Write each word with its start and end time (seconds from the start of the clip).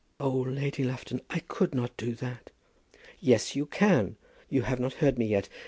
"Oh, 0.19 0.31
Lady 0.31 0.83
Lufton; 0.83 1.21
I 1.29 1.41
could 1.41 1.75
not 1.75 1.95
do 1.95 2.15
that." 2.15 2.49
"Yes, 3.19 3.55
you 3.55 3.67
can. 3.67 4.17
You 4.49 4.63
have 4.63 4.79
not 4.79 4.93
heard 4.93 5.19
me 5.19 5.27
yet. 5.27 5.47